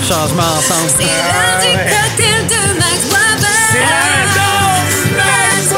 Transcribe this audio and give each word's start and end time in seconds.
faire 0.00 0.16
changement 0.16 0.42
ensemble. 0.42 0.90
C'est 0.98 1.04
l'heure 1.04 1.60
du 1.60 1.72
cocktail 1.90 2.46
de 2.46 2.78
Max 2.78 3.00
Weber. 3.04 3.56
C'est 3.72 3.78
l'heure 3.78 4.28
de 4.34 5.16
Max 5.16 5.74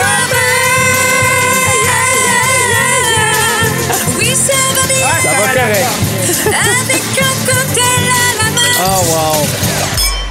Oui, 4.19 4.35
c'est 4.35 4.57
vendredi 4.57 5.01
Ça 5.23 5.31
va 5.31 5.47
correct. 5.55 5.87
avec 6.47 7.05
un 7.19 7.35
cocktail 7.47 8.05
à 8.09 8.45
la 8.45 8.51
main. 8.51 8.73
Oh, 8.81 9.01
wow. 9.13 9.68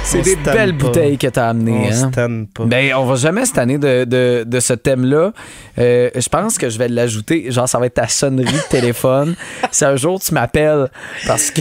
C'est 0.08 0.22
des 0.22 0.36
belles 0.36 0.76
pas. 0.76 0.86
bouteilles 0.86 1.18
que 1.18 1.26
t'as 1.26 1.50
amenées. 1.50 1.90
On 2.02 2.18
hein? 2.18 2.44
pas. 2.54 2.64
Ben, 2.64 2.94
on 2.94 3.04
va 3.04 3.16
jamais 3.16 3.44
cette 3.44 3.58
année 3.58 3.76
de, 3.76 4.04
de, 4.04 4.44
de 4.46 4.60
ce 4.60 4.72
thème-là. 4.72 5.32
Euh, 5.78 6.10
je 6.14 6.28
pense 6.30 6.56
que 6.56 6.70
je 6.70 6.78
vais 6.78 6.88
l'ajouter. 6.88 7.50
Genre, 7.50 7.68
ça 7.68 7.78
va 7.78 7.86
être 7.86 7.94
ta 7.94 8.08
sonnerie 8.08 8.50
de 8.50 8.68
téléphone. 8.70 9.36
si 9.70 9.84
un 9.84 9.96
jour 9.96 10.18
tu 10.18 10.32
m'appelles, 10.32 10.88
parce 11.26 11.50
que. 11.50 11.60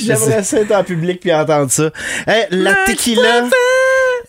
J'aimerais 0.00 0.42
ça 0.42 0.60
être 0.60 0.72
en 0.72 0.84
public 0.84 1.20
puis 1.20 1.34
entendre 1.34 1.70
ça. 1.70 1.90
Hey, 2.26 2.46
la 2.50 2.74
tequila. 2.86 3.44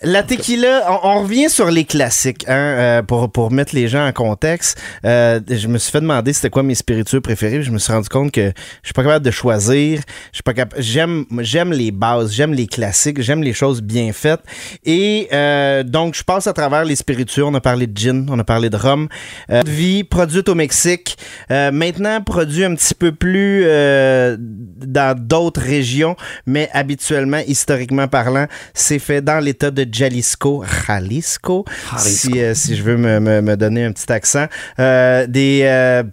La 0.01 0.23
tequila, 0.23 0.85
on, 0.89 1.07
on 1.07 1.21
revient 1.23 1.49
sur 1.49 1.71
les 1.71 1.85
classiques, 1.85 2.45
hein, 2.47 2.53
euh, 2.53 3.01
pour, 3.01 3.31
pour 3.31 3.51
mettre 3.51 3.73
les 3.73 3.87
gens 3.87 4.05
en 4.05 4.11
contexte. 4.11 4.79
Euh, 5.05 5.39
je 5.49 5.67
me 5.67 5.77
suis 5.77 5.91
fait 5.91 6.01
demander 6.01 6.33
c'était 6.33 6.49
quoi 6.49 6.63
mes 6.63 6.75
spiritueux 6.75 7.21
préférés. 7.21 7.63
Je 7.63 7.71
me 7.71 7.79
suis 7.79 7.91
rendu 7.91 8.09
compte 8.09 8.31
que 8.31 8.51
je 8.81 8.87
suis 8.87 8.93
pas 8.93 9.03
capable 9.03 9.25
de 9.25 9.31
choisir. 9.31 10.01
Je 10.31 10.37
suis 10.37 10.43
pas 10.43 10.53
capable. 10.53 10.81
J'aime, 10.81 11.25
j'aime 11.39 11.71
les 11.71 11.91
bases, 11.91 12.31
j'aime 12.33 12.53
les 12.53 12.67
classiques, 12.67 13.21
j'aime 13.21 13.41
les 13.41 13.53
choses 13.53 13.81
bien 13.81 14.11
faites. 14.13 14.41
Et 14.85 15.27
euh, 15.33 15.83
donc, 15.83 16.15
je 16.15 16.23
passe 16.23 16.47
à 16.47 16.53
travers 16.53 16.85
les 16.85 16.95
spiritueux. 16.95 17.43
On 17.43 17.53
a 17.55 17.61
parlé 17.61 17.87
de 17.87 17.97
gin, 17.97 18.27
on 18.29 18.37
a 18.37 18.43
parlé 18.43 18.69
de 18.69 18.77
rhum. 18.77 19.07
Euh, 19.49 19.61
vie 19.65 20.03
produite 20.03 20.49
au 20.49 20.55
Mexique. 20.55 21.17
Euh, 21.51 21.71
maintenant, 21.71 22.21
produit 22.21 22.63
un 22.63 22.75
petit 22.75 22.93
peu 22.93 23.11
plus 23.11 23.63
euh, 23.65 24.37
dans 24.39 25.17
d'autres 25.17 25.61
régions, 25.61 26.15
mais 26.45 26.69
habituellement, 26.73 27.41
historiquement 27.47 28.07
parlant, 28.07 28.47
c'est 28.73 28.99
fait 28.99 29.21
dans 29.21 29.39
l'État 29.39 29.71
de 29.71 29.86
Jalisco, 29.91 30.63
Jalisco, 30.87 31.65
Si, 31.97 32.39
euh, 32.39 32.53
si 32.53 32.75
je 32.75 32.83
veux 32.83 32.97
me, 32.97 33.19
me- 33.19 33.41
me 33.41 33.55
donner 33.57 33.85
un 33.85 33.91
petit 33.91 34.11
accent. 34.11 34.47
Euh, 34.79 35.25
des... 35.27 35.61
euh, 35.63 36.03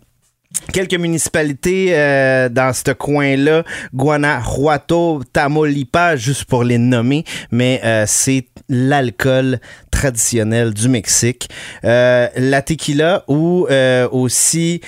Quelques 0.72 0.94
municipalités 0.94 1.88
euh, 1.90 2.48
dans 2.48 2.72
ce 2.72 2.92
coin-là, 2.92 3.64
Guanajuato, 3.92 5.22
Tamaulipas, 5.32 6.14
juste 6.16 6.44
pour 6.44 6.62
les 6.62 6.78
nommer, 6.78 7.24
mais 7.50 7.80
euh, 7.84 8.04
c'est 8.06 8.46
l'alcool 8.68 9.58
traditionnel 9.90 10.72
du 10.72 10.88
Mexique. 10.88 11.48
Euh, 11.84 12.28
la 12.36 12.62
tequila 12.62 13.24
ou 13.26 13.66
aussi... 14.12 14.80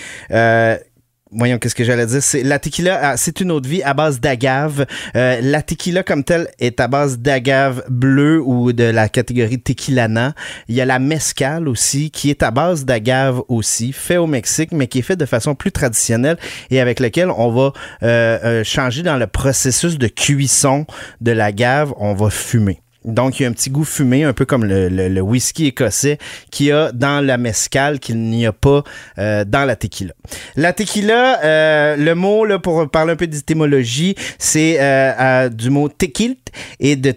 Voyons, 1.37 1.59
qu'est-ce 1.59 1.75
que 1.75 1.85
j'allais 1.85 2.07
dire? 2.07 2.23
C'est, 2.23 2.43
la 2.43 2.59
tequila, 2.59 2.99
ah, 3.03 3.17
c'est 3.19 3.41
une 3.43 3.51
autre 3.51 3.69
vie 3.69 3.83
à 3.83 3.93
base 3.93 4.21
d'agave. 4.21 4.87
Euh, 5.17 5.39
la 5.43 5.61
tequila, 5.61 6.03
comme 6.03 6.25
telle, 6.25 6.49
est 6.59 6.81
à 6.81 6.89
base 6.89 7.19
d'agave 7.19 7.85
bleue 7.91 8.41
ou 8.41 8.73
de 8.73 8.85
la 8.85 9.11
catégorie 9.11 9.61
tequilana. 9.61 10.35
Il 10.69 10.75
y 10.75 10.81
a 10.81 10.87
la 10.87 10.99
mezcal 10.99 11.69
aussi, 11.69 12.11
qui 12.11 12.31
est 12.31 12.43
à 12.43 12.51
base 12.51 12.87
d'agave 12.87 13.43
aussi, 13.49 13.93
fait 13.93 14.17
au 14.17 14.27
Mexique, 14.27 14.73
mais 14.73 14.87
qui 14.87 15.01
est 15.01 15.03
fait 15.03 15.17
de 15.17 15.27
façon 15.27 15.55
plus 15.55 15.73
traditionnelle 15.73 16.39
et 16.71 16.81
avec 16.81 17.01
lequel 17.01 17.31
on 17.31 17.51
va 17.51 17.73
euh, 18.03 18.39
euh, 18.43 18.65
changer 18.65 19.03
dans 19.03 19.19
le 19.19 19.27
processus 19.27 19.99
de 19.99 20.09
cuisson 20.09 20.87
de 21.21 21.33
l'agave. 21.33 21.93
On 21.99 22.15
va 22.15 22.31
fumer. 22.31 22.81
Donc, 23.07 23.39
il 23.39 23.45
y 23.45 23.47
a 23.47 23.49
un 23.49 23.53
petit 23.53 23.71
goût 23.71 23.85
fumé, 23.85 24.25
un 24.25 24.33
peu 24.33 24.45
comme 24.45 24.65
le, 24.65 25.21
whisky 25.21 25.67
écossais 25.67 26.19
qu'il 26.51 26.67
y 26.67 26.73
a 26.73 26.93
dans 26.93 27.25
la 27.25 27.39
mezcal 27.39 27.99
qu'il 27.99 28.19
n'y 28.19 28.47
a 28.47 28.53
pas 28.53 28.83
euh, 29.19 29.45
dans 29.45 29.65
la 29.65 29.77
tequila. 29.77 30.13
La 30.57 30.73
tequila, 30.73 31.43
euh, 31.45 31.97
le 31.97 32.15
mot, 32.15 32.45
là, 32.45 32.59
pour 32.59 32.89
parler 32.91 33.13
un 33.13 33.17
peu 33.17 33.27
d'étymologie, 33.27 34.17
c'est 34.39 34.77
euh, 34.81 35.49
du 35.49 35.71
mot 35.71 35.89
tequilt 35.89 36.51
et 36.81 36.97
de 36.97 37.15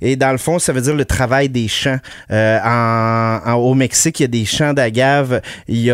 Et 0.00 0.16
dans 0.16 0.32
le 0.32 0.38
fond, 0.38 0.58
ça 0.58 0.72
veut 0.72 0.80
dire 0.80 0.94
le 0.94 1.04
travail 1.04 1.48
des 1.48 1.68
champs. 1.68 1.98
Euh, 2.30 2.58
en, 2.64 3.40
en- 3.44 3.54
au 3.54 3.74
Mexique, 3.74 4.20
il 4.20 4.22
y 4.22 4.24
a 4.24 4.28
des 4.28 4.44
champs 4.44 4.72
d'agave. 4.72 5.40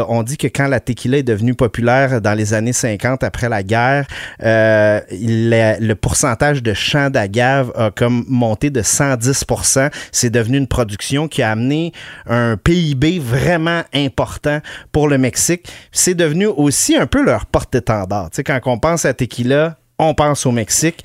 On 0.08 0.22
dit 0.22 0.36
que 0.36 0.46
quand 0.48 0.66
la 0.68 0.80
tequila 0.80 1.18
est 1.18 1.22
devenue 1.22 1.54
populaire 1.54 2.20
dans 2.20 2.34
les 2.34 2.54
années 2.54 2.72
50, 2.72 3.22
après 3.22 3.48
la 3.48 3.62
guerre, 3.62 4.06
euh, 4.42 5.00
le 5.10 5.94
pourcentage 5.94 6.62
de 6.62 6.74
champs 6.74 7.10
d'agave 7.10 7.72
a 7.76 7.90
comme 7.90 8.24
monté 8.28 8.70
de 8.70 8.82
110% 8.82 9.90
C'est 10.10 10.30
devenu 10.30 10.58
une 10.58 10.66
production 10.66 11.28
qui 11.28 11.42
a 11.42 11.50
amené 11.50 11.92
un 12.26 12.56
PIB 12.56 13.18
vraiment 13.18 13.82
important 13.94 14.60
pour 14.92 15.08
le 15.08 15.18
Mexique. 15.18 15.68
C'est 15.92 16.14
devenu 16.14 16.46
aussi 16.46 16.96
un 16.96 17.06
peu 17.06 17.24
leur 17.24 17.46
porte-étendard. 17.46 18.30
Tu 18.30 18.36
sais, 18.36 18.44
quand 18.44 18.60
on 18.66 18.78
pense 18.78 19.04
à 19.04 19.14
tequila, 19.14 19.76
on 19.98 20.14
pense 20.14 20.46
au 20.46 20.52
Mexique. 20.52 21.04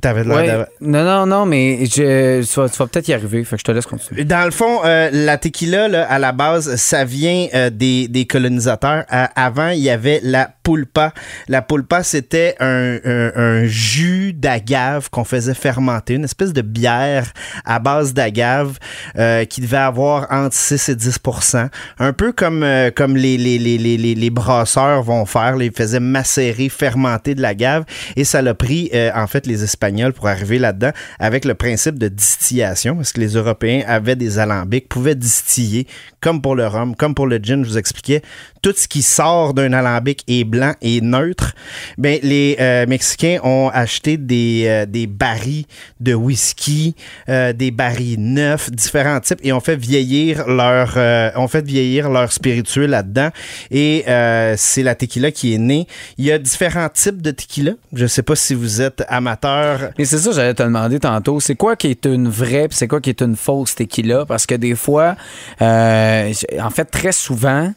T'avais 0.00 0.22
l'air 0.22 0.36
Ouais. 0.36 0.46
d'avoir- 0.46 0.68
Non, 0.80 1.02
non, 1.04 1.26
non, 1.26 1.44
mais 1.46 1.86
je, 1.86 2.42
tu 2.42 2.60
vas, 2.60 2.68
tu 2.68 2.76
vas 2.78 2.86
peut-être 2.86 3.08
y 3.08 3.12
arriver. 3.14 3.42
Fait 3.44 3.56
que 3.56 3.60
je 3.60 3.64
te 3.64 3.72
laisse 3.72 3.84
continuer. 3.86 4.24
Dans 4.24 4.44
le 4.44 4.52
fond, 4.52 4.80
euh, 4.84 5.10
la 5.12 5.38
tequila, 5.38 5.88
là, 5.88 6.06
à 6.08 6.20
la 6.20 6.30
base, 6.30 6.76
ça 6.76 7.04
vient 7.04 7.48
euh, 7.52 7.68
des, 7.68 8.06
des 8.06 8.24
colonisateurs. 8.26 9.04
Euh, 9.12 9.24
avant, 9.34 9.68
il 9.70 9.80
y 9.80 9.90
avait 9.90 10.20
la 10.22 10.48
pulpa. 10.62 11.12
La 11.48 11.62
pulpa, 11.62 12.02
c'était 12.02 12.54
un, 12.60 12.98
un- 13.04 13.64
jus 13.66 14.32
d'agave 14.32 15.10
qu'on 15.10 15.24
faisait 15.24 15.54
fermenter, 15.54 16.14
une 16.14 16.24
espèce 16.24 16.52
de 16.52 16.62
bière 16.62 17.32
à 17.64 17.78
base 17.78 18.14
d'agave 18.14 18.78
euh, 19.18 19.44
qui 19.44 19.60
devait 19.60 19.76
avoir 19.76 20.26
entre 20.30 20.54
6 20.56 20.88
et 20.90 20.94
10% 20.94 21.68
Un 21.98 22.12
peu 22.12 22.32
comme, 22.32 22.62
euh, 22.62 22.90
comme 22.94 23.16
les, 23.16 23.36
les, 23.36 23.58
les, 23.58 23.78
les, 23.78 23.96
les, 23.96 24.30
brasseurs 24.30 25.02
vont 25.02 25.26
faire. 25.26 25.56
Ils 25.60 25.72
faisaient 25.72 26.00
macérer, 26.00 26.68
fermenter 26.68 27.34
de 27.34 27.42
l'agave. 27.42 27.84
Et 28.16 28.24
ça 28.24 28.42
l'a 28.42 28.54
pris, 28.54 28.90
euh, 28.94 29.10
en 29.14 29.26
fait, 29.26 29.46
les 29.46 29.62
Espagnols 29.64 30.12
pour 30.12 30.28
arriver 30.28 30.58
là-dedans 30.58 30.90
avec 31.18 31.44
le 31.44 31.54
principe 31.54 31.98
de 31.98 32.08
distillation, 32.08 32.96
parce 32.96 33.12
que 33.12 33.20
les 33.20 33.34
Européens 33.34 33.82
avaient 33.86 34.16
des 34.16 34.38
alambics, 34.38 34.88
pouvaient 34.88 35.14
distiller, 35.14 35.86
comme 36.20 36.40
pour 36.40 36.54
le 36.54 36.66
rhum, 36.66 36.94
comme 36.96 37.14
pour 37.14 37.26
le 37.26 37.38
gin, 37.38 37.64
je 37.64 37.68
vous 37.68 37.78
expliquais. 37.78 38.22
Tout 38.62 38.74
ce 38.76 38.86
qui 38.88 39.02
sort 39.02 39.54
d'un 39.54 39.72
alambic 39.72 40.22
est 40.28 40.44
blanc 40.52 40.74
et 40.80 41.00
neutre. 41.00 41.54
Ben, 41.98 42.18
les 42.22 42.56
euh, 42.60 42.86
Mexicains 42.86 43.38
ont 43.42 43.70
acheté 43.72 44.16
des, 44.16 44.64
euh, 44.66 44.86
des 44.86 45.06
barils 45.06 45.64
de 46.00 46.14
whisky, 46.14 46.94
euh, 47.28 47.52
des 47.52 47.70
barils 47.70 48.20
neufs, 48.20 48.70
différents 48.70 49.20
types, 49.20 49.40
et 49.42 49.52
ont 49.52 49.60
fait 49.60 49.76
vieillir 49.76 50.46
leur, 50.46 50.94
euh, 50.96 51.30
ont 51.36 51.48
fait 51.48 51.64
vieillir 51.64 52.10
leur 52.10 52.32
spiritueux 52.32 52.86
là-dedans. 52.86 53.30
Et 53.70 54.04
euh, 54.08 54.54
c'est 54.56 54.82
la 54.82 54.94
tequila 54.94 55.30
qui 55.32 55.54
est 55.54 55.58
née. 55.58 55.86
Il 56.18 56.24
y 56.24 56.32
a 56.32 56.38
différents 56.38 56.88
types 56.88 57.20
de 57.20 57.32
tequila. 57.32 57.72
Je 57.92 58.06
sais 58.06 58.22
pas 58.22 58.36
si 58.36 58.54
vous 58.54 58.80
êtes 58.80 59.02
amateur. 59.08 59.90
Mais 59.98 60.04
c'est 60.04 60.18
ça, 60.18 60.32
j'allais 60.32 60.54
te 60.54 60.62
demander 60.62 61.00
tantôt. 61.00 61.40
C'est 61.40 61.56
quoi 61.56 61.76
qui 61.76 61.88
est 61.88 62.06
une 62.06 62.28
vraie 62.28 62.62
c'est 62.70 62.88
quoi 62.88 63.00
qui 63.00 63.10
est 63.10 63.22
une 63.22 63.36
fausse 63.36 63.74
tequila? 63.74 64.26
Parce 64.26 64.46
que 64.46 64.54
des 64.54 64.74
fois, 64.74 65.16
euh, 65.60 66.32
en 66.60 66.70
fait, 66.70 66.84
très 66.84 67.12
souvent, 67.12 67.72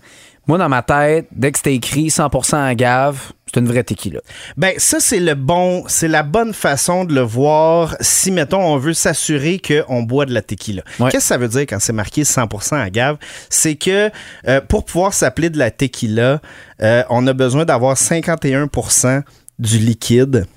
moi, 0.48 0.58
dans 0.58 0.70
ma 0.70 0.84
tête, 0.84 1.28
dès 1.32 1.52
que 1.52 1.58
c'était 1.58 1.76
écrit 1.76 2.08
100% 2.08 2.56
agave, 2.56 3.34
c'est 3.46 3.60
une 3.60 3.68
vraie 3.68 3.84
tequila. 3.84 4.20
Ben 4.58 4.74
ça 4.78 5.00
c'est 5.00 5.20
le 5.20 5.34
bon, 5.34 5.84
c'est 5.88 6.08
la 6.08 6.24
bonne 6.24 6.54
façon 6.54 7.06
de 7.06 7.14
le 7.14 7.22
voir 7.22 7.96
si 8.02 8.32
mettons 8.32 8.62
on 8.62 8.78
veut 8.78 8.94
s'assurer 8.94 9.60
qu'on 9.60 10.04
boit 10.04 10.26
de 10.26 10.34
la 10.34 10.42
tequila. 10.42 10.84
Ouais. 11.00 11.10
Qu'est-ce 11.10 11.26
que 11.26 11.28
ça 11.28 11.38
veut 11.38 11.48
dire 11.48 11.62
quand 11.62 11.80
c'est 11.80 11.94
marqué 11.94 12.24
100% 12.24 12.76
agave 12.76 13.18
C'est 13.50 13.76
que 13.76 14.12
euh, 14.48 14.62
pour 14.62 14.86
pouvoir 14.86 15.14
s'appeler 15.14 15.50
de 15.50 15.58
la 15.58 15.72
tequila, 15.72 16.42
euh, 16.82 17.04
on 17.10 17.26
a 17.28 17.34
besoin 17.34 17.66
d'avoir 17.66 17.96
51% 17.96 19.22
du 19.60 19.78
liquide 19.78 20.48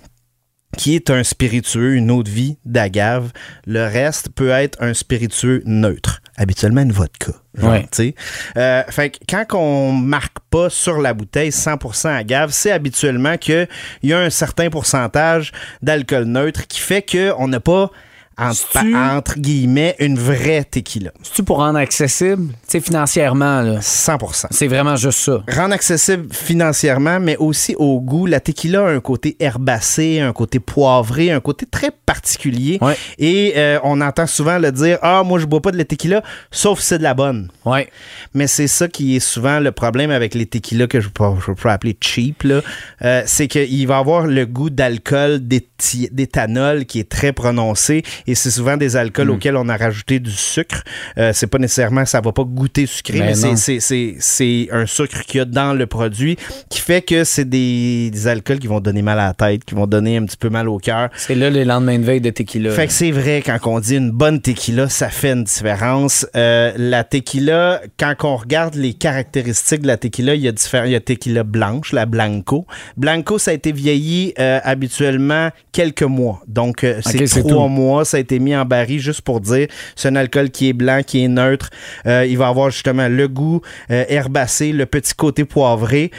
qui 0.77 0.95
est 0.95 1.11
un 1.11 1.25
spiritueux, 1.25 1.95
une 1.95 2.11
eau 2.11 2.23
de 2.23 2.31
vie 2.31 2.59
d'agave. 2.65 3.33
Le 3.67 3.85
reste 3.85 4.29
peut 4.31 4.51
être 4.51 4.83
un 4.83 4.95
spiritueux 4.95 5.63
neutre, 5.65 6.21
habituellement 6.39 6.83
une 6.83 6.93
vodka. 6.93 7.33
genre, 7.55 7.73
Ouais. 7.73 8.15
Euh, 8.57 8.83
fait 8.89 9.11
que 9.11 9.19
quand 9.29 9.59
on 9.59 9.93
marque 9.93 10.39
pas 10.51 10.71
sur 10.71 11.01
la 11.01 11.13
bouteille 11.13 11.51
100% 11.51 12.09
agave, 12.17 12.51
c'est 12.53 12.71
habituellement 12.71 13.37
qu'il 13.37 13.69
y 14.05 14.13
a 14.13 14.21
un 14.21 14.31
certain 14.31 14.71
pourcentage 14.71 15.53
d'alcool 15.83 16.25
neutre 16.25 16.67
qui 16.67 16.81
fait 16.81 17.03
qu'on 17.05 17.49
n'a 17.49 17.61
pas 17.61 17.91
entre, 18.39 19.39
guillemets 19.39 19.97
une 19.99 20.19
vraie 20.19 20.65
tequila. 20.65 21.11
C'est-tu 21.23 21.43
pour 21.43 21.59
rendre 21.59 21.79
accessible, 21.79 22.53
tu 22.69 22.81
financièrement, 22.81 23.63
là? 23.63 23.81
100%. 23.81 24.47
C'est 24.51 24.69
vraiment 24.69 24.97
juste 24.97 25.19
ça. 25.19 25.43
rendre 25.49 25.75
accessible 25.75 26.33
financièrement, 26.33 27.21
mais 27.21 27.37
aussi 27.37 27.75
au 27.79 28.01
goût. 28.01 28.27
La 28.27 28.41
tequila 28.41 28.87
a 28.87 28.91
un 28.91 29.01
côté 29.01 29.37
herbacé, 29.41 30.21
un 30.21 30.33
côté 30.33 30.61
poivré, 30.61 31.31
un 31.31 31.41
côté 31.41 31.67
très 31.67 31.91
particulier. 31.91 32.79
Ouais. 32.81 32.97
Et 33.19 33.55
euh, 33.57 33.79
on 33.83 34.01
entend 34.01 34.27
souvent 34.27 34.59
le 34.59 34.71
dire 34.73 34.99
Ah, 35.03 35.23
moi, 35.25 35.39
je 35.39 35.47
bois 35.47 35.61
pas 35.61 35.73
de 35.73 35.79
la 35.79 35.85
tequila, 35.85 36.23
sauf 36.51 36.81
si 36.81 36.87
c'est 36.87 36.99
de 36.99 37.03
la 37.03 37.15
bonne. 37.15 37.49
Ouais. 37.65 37.89
Mais 38.35 38.47
c'est 38.47 38.69
ça 38.69 38.89
qui 38.89 39.17
est 39.17 39.21
souvent 39.21 39.61
le 39.61 39.73
problème 39.73 40.11
avec 40.11 40.35
les 40.35 40.47
tequilas 40.47 40.87
que 40.87 41.01
je 41.01 41.09
peux, 41.09 41.25
appeler 41.69 41.97
cheap. 42.01 42.45
là. 42.45 42.61
Euh, 43.03 43.23
c'est 43.27 43.49
qu'il 43.49 43.87
va 43.87 43.99
avoir 43.99 44.27
le 44.27 44.47
goût 44.47 44.71
d'alcool, 44.71 45.41
d'éthanol 45.41 46.87
qui 46.87 47.01
est 47.01 47.09
très 47.09 47.33
prononcé 47.33 48.03
et 48.29 48.35
c'est 48.35 48.51
souvent 48.51 48.77
des 48.77 48.95
alcools 48.97 49.27
Mm. 49.29 49.31
auxquels 49.31 49.57
on 49.57 49.69
a 49.69 49.77
rajouté 49.77 50.21
du 50.21 50.31
sucre. 50.31 50.83
Euh, 51.19 51.33
c'est 51.35 51.47
pas 51.49 51.59
nécessairement, 51.59 52.05
ça 52.05 52.21
va 52.21 52.31
pas 52.33 52.45
goûter 52.45 52.87
sucré, 52.87 53.19
Ben 53.19 53.27
mais 53.27 53.35
c'est- 53.35 53.47
non. 53.49 53.57
c'est- 53.57 53.81
c'est 53.81 54.17
c'est 54.21 54.69
un 54.71 54.87
sucre 54.87 55.23
qu'il 55.25 55.39
y 55.39 55.41
a 55.41 55.45
dans 55.45 55.73
le 55.75 55.87
produit 55.87 56.37
qui 56.69 56.81
fait 56.81 57.03
que 57.03 57.25
c'est 57.25 57.49
des, 57.49 58.11
des 58.11 58.27
alcools 58.27 58.59
qui 58.59 58.67
vont 58.67 58.81
donner 58.81 59.03
mal 59.03 59.19
à 59.19 59.27
la 59.29 59.35
tête, 59.35 59.65
qui 59.65 59.75
vont 59.75 59.87
donner 59.87 60.17
un 60.17 60.25
petit 60.25 60.37
peu 60.37 60.49
mal 60.51 60.69
au 60.69 60.79
cœur. 60.79 61.09
C'est 61.17 61.35
là 61.35 61.51
les 61.51 61.65
lendemains 61.65 61.99
de 61.99 62.05
veille 62.05 62.21
de 62.21 62.31
tequila. 62.31 62.71
Fait 62.71 62.87
que 62.87 62.93
c'est 62.93 63.11
vrai, 63.11 63.43
quand 63.45 63.59
on 63.67 63.81
dit 63.81 63.97
une 63.97 64.11
bonne 64.11 64.41
tequila, 64.41 64.89
ça 64.89 65.09
fait 65.09 65.33
une 65.33 65.45
différence. 65.45 66.27
Euh, 66.37 66.73
la 66.77 67.05
tequila, 67.05 67.81
quand 67.99 68.15
on 68.25 68.37
regarde 68.37 68.75
les 68.75 68.93
caractéristiques 68.95 69.83
de 69.83 69.87
la 69.87 69.97
tequila, 69.97 70.35
il 70.35 70.43
y 70.43 70.49
a 70.49 70.53
différents. 70.53 70.85
Il 70.85 70.93
y 70.93 70.97
a 70.97 71.01
tequila 71.01 71.43
blanche, 71.45 71.93
la 71.93 72.07
Blanco. 72.07 72.67
Blanco, 72.97 73.39
ça 73.39 73.51
a 73.51 73.55
été 73.55 73.73
vieilli 73.73 74.35
euh, 74.39 74.61
habituellement 74.63 75.51
quelques 75.73 76.03
mois. 76.03 76.43
Donc, 76.47 76.85
euh, 76.85 77.01
c'est 77.05 77.43
trois 77.47 77.69
mois. 77.69 78.05
Ça 78.05 78.18
a 78.19 78.21
été 78.21 78.39
mis 78.39 78.55
en 78.55 78.65
baril 78.65 79.01
juste 79.01 79.23
pour 79.23 79.41
dire 79.41 79.69
c'est 79.97 80.09
un 80.09 80.17
alcool 80.17 80.51
qui 80.51 80.69
est 80.69 80.73
blanc, 80.73 81.03
qui 81.07 81.25
est 81.25 81.29
neutre. 81.29 81.71
Euh, 82.07 82.27
il 82.27 82.39
va 82.39 82.49
avoir 82.49 82.71
justement 82.71 83.09
le 83.09 83.29
goût 83.29 83.63
euh, 83.91 84.05
herbacé, 84.09 84.73
le 84.73 84.87
petit 84.87 85.15
côté 85.15 85.45
poivré. 85.45 86.11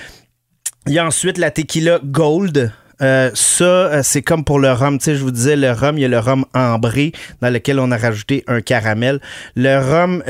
Il 0.88 0.94
y 0.94 1.00
a 1.00 1.06
ensuite 1.06 1.38
la 1.38 1.51
tequila 1.51 2.00
gold. 2.04 2.72
Euh, 3.01 3.31
ça, 3.34 4.04
c'est 4.04 4.22
comme 4.22 4.44
pour 4.44 4.60
le 4.60 4.72
rhum. 4.72 4.98
Tu 4.98 5.06
sais, 5.06 5.16
je 5.16 5.24
vous 5.24 5.31
disais, 5.31 5.56
le 5.56 5.72
rhum, 5.72 5.98
il 5.98 6.01
y 6.01 6.06
a 6.06 6.10
le 6.10 6.19
rhum 6.19 6.46
ambré 6.54 7.13
dans 7.42 7.50
lequel 7.50 7.80
on 7.80 7.92
a 7.92 7.98
rajouté 7.98 8.44
un 8.48 8.60
caramel. 8.60 9.22
Le 9.56 9.78
rhum, 9.78 10.24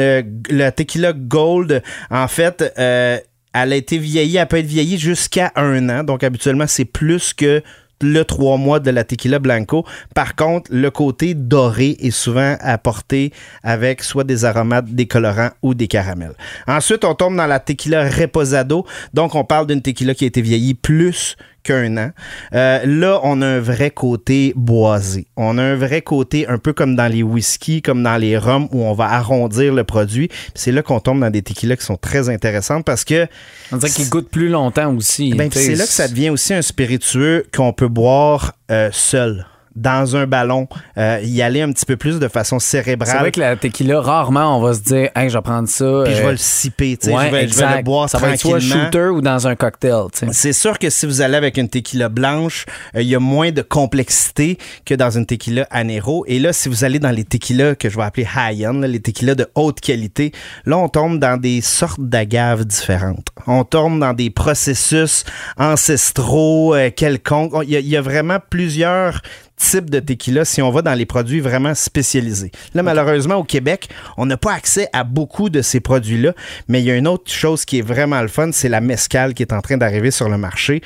la 0.49 0.71
tequila 0.71 1.13
gold, 1.13 1.81
en 2.11 2.27
fait, 2.27 2.71
elle 2.77 3.23
a 3.53 3.75
été 3.75 3.97
vieillie, 3.97 4.37
elle 4.37 4.47
peut 4.47 4.57
être 4.57 4.65
vieillie 4.65 4.99
jusqu'à 4.99 5.51
un 5.55 5.89
an. 5.89 6.03
Donc, 6.03 6.23
habituellement, 6.23 6.67
c'est 6.67 6.85
plus 6.85 7.33
que 7.33 7.63
le 8.01 8.23
trois 8.23 8.57
mois 8.57 8.79
de 8.79 8.91
la 8.91 9.03
tequila 9.03 9.39
blanco. 9.39 9.85
Par 10.15 10.35
contre, 10.35 10.69
le 10.73 10.91
côté 10.91 11.33
doré 11.33 11.97
est 11.99 12.11
souvent 12.11 12.55
apporté 12.61 13.33
avec 13.63 14.03
soit 14.03 14.23
des 14.23 14.45
aromates, 14.45 14.89
des 14.89 15.07
colorants 15.07 15.51
ou 15.61 15.73
des 15.73 15.87
caramels. 15.87 16.33
Ensuite, 16.67 17.05
on 17.05 17.15
tombe 17.15 17.35
dans 17.35 17.47
la 17.47 17.59
tequila 17.59 18.09
reposado. 18.09 18.85
Donc, 19.13 19.35
on 19.35 19.43
parle 19.43 19.67
d'une 19.67 19.81
tequila 19.81 20.13
qui 20.13 20.25
a 20.25 20.27
été 20.27 20.41
vieillie 20.41 20.73
plus 20.73 21.35
qu'un 21.63 21.97
an. 21.97 22.11
Euh, 22.53 22.79
là, 22.85 23.19
on 23.23 23.41
a 23.41 23.45
un 23.47 23.59
vrai 23.59 23.91
côté 23.91 24.53
boisé. 24.55 25.27
On 25.37 25.57
a 25.57 25.63
un 25.63 25.75
vrai 25.75 26.01
côté 26.01 26.47
un 26.47 26.57
peu 26.57 26.73
comme 26.73 26.95
dans 26.95 27.07
les 27.11 27.23
whiskies, 27.23 27.81
comme 27.81 28.03
dans 28.03 28.17
les 28.17 28.37
rums, 28.37 28.67
où 28.71 28.83
on 28.83 28.93
va 28.93 29.05
arrondir 29.05 29.73
le 29.73 29.83
produit. 29.83 30.29
C'est 30.55 30.71
là 30.71 30.81
qu'on 30.81 30.99
tombe 30.99 31.19
dans 31.19 31.29
des 31.29 31.41
tequilas 31.41 31.75
qui 31.75 31.85
sont 31.85 31.97
très 31.97 32.29
intéressantes 32.29 32.85
parce 32.85 33.03
que 33.03 33.27
On 33.71 33.77
dirait 33.77 33.91
qu'il 33.91 34.09
goûte 34.09 34.29
plus 34.29 34.49
longtemps 34.49 34.95
aussi. 34.95 35.33
ben, 35.33 35.49
Tu 35.49 35.59
sais, 35.59 35.65
c'est 35.65 35.75
là 35.75 35.85
que 35.85 35.91
ça 35.91 36.07
devient 36.07 36.29
aussi 36.29 36.53
un 36.53 36.61
spiritueux 36.61 37.45
qu'on 37.55 37.73
peut 37.73 37.87
boire 37.87 38.53
euh, 38.71 38.89
seul, 38.91 39.45
dans 39.79 40.15
un 40.15 40.27
ballon, 40.27 40.67
euh, 40.97 41.19
y 41.23 41.41
aller 41.41 41.61
un 41.61 41.71
petit 41.71 41.85
peu 41.85 41.97
plus 41.97 42.19
de 42.19 42.27
façon 42.27 42.59
C'est 42.59 42.77
cérébrale. 42.83 43.19
vrai 43.19 43.31
que 43.31 43.39
la 43.39 43.55
tequila, 43.55 44.01
rarement 44.01 44.57
on 44.57 44.61
va 44.61 44.73
se 44.73 44.81
dire, 44.81 45.09
hey, 45.15 45.29
je 45.29 45.37
vais 45.37 45.41
prendre 45.41 45.67
ça. 45.67 46.01
Puis 46.05 46.13
je 46.15 46.19
euh, 46.21 46.25
vais 46.25 46.31
le 46.31 46.37
siper, 46.37 46.97
tu 46.97 47.07
sais, 47.07 47.13
ouais, 47.15 47.25
je, 47.27 47.31
vais, 47.31 47.31
je 47.31 47.35
vais 47.35 47.43
exact. 47.63 47.77
le 47.77 47.83
boire 47.83 48.09
Ça 48.09 48.17
va 48.17 48.31
être 48.31 48.39
soit 48.39 48.59
shooter 48.59 49.07
ou 49.07 49.21
dans 49.21 49.47
un 49.47 49.55
cocktail. 49.55 50.03
tu 50.13 50.19
sais. 50.19 50.33
C'est 50.33 50.53
sûr 50.53 50.77
que 50.79 50.89
si 50.89 51.05
vous 51.05 51.21
allez 51.21 51.35
avec 51.37 51.57
une 51.57 51.69
tequila 51.69 52.09
blanche, 52.09 52.65
euh, 52.95 53.01
il 53.01 53.07
y 53.07 53.15
a 53.15 53.19
moins 53.19 53.51
de 53.51 53.61
complexité 53.61 54.57
que 54.85 54.93
dans 54.93 55.09
une 55.11 55.25
tequila 55.25 55.67
anero. 55.71 56.23
Et 56.27 56.39
là, 56.39 56.53
si 56.53 56.69
vous 56.69 56.83
allez 56.83 56.99
dans 56.99 57.11
les 57.11 57.23
tequilas 57.25 57.75
que 57.75 57.89
je 57.89 57.97
vais 57.97 58.03
appeler 58.03 58.27
high-end, 58.35 58.81
les 58.81 58.99
tequilas 58.99 59.35
de 59.35 59.47
haute 59.55 59.79
qualité, 59.79 60.31
là, 60.65 60.77
on 60.77 60.89
tombe 60.89 61.19
dans 61.19 61.37
des 61.39 61.61
sortes 61.61 61.99
d'agaves 62.01 62.65
différentes. 62.65 63.27
On 63.47 63.63
tombe 63.63 63.99
dans 63.99 64.13
des 64.13 64.29
processus 64.29 65.23
ancestraux 65.57 66.75
euh, 66.75 66.89
quelconques. 66.95 67.53
Il 67.63 67.69
y, 67.69 67.75
a- 67.75 67.79
il 67.79 67.87
y 67.87 67.97
a 67.97 68.01
vraiment 68.01 68.37
plusieurs 68.49 69.21
types 69.59 69.89
de 69.89 69.99
tequila 69.99 70.45
si 70.45 70.61
on 70.61 70.71
va 70.71 70.81
dans 70.81 70.93
les 70.93 71.05
produits 71.05 71.41
vraiment 71.41 71.75
spécialisés. 71.75 72.51
Là, 72.73 72.81
malheureusement, 72.81 73.35
au 73.35 73.43
Québec, 73.43 73.89
on 74.17 74.25
n'a 74.25 74.37
pas 74.37 74.53
accès 74.53 74.87
à 74.93 75.03
beaucoup 75.03 75.49
de 75.49 75.61
ces 75.61 75.79
produits-là, 75.79 76.33
mais 76.67 76.81
il 76.81 76.85
y 76.85 76.91
a 76.91 76.95
une 76.95 77.07
autre 77.07 77.31
chose 77.31 77.65
qui 77.65 77.79
est 77.79 77.81
vraiment 77.81 78.21
le 78.21 78.27
fun, 78.29 78.49
c'est 78.51 78.69
la 78.69 78.81
mescale 78.81 79.33
qui 79.33 79.43
est 79.43 79.53
en 79.53 79.61
train 79.61 79.77
d'arriver 79.77 80.11
sur 80.11 80.29
le 80.29 80.37
marché. 80.37 80.81